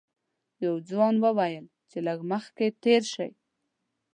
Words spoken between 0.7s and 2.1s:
ځوان وویل چې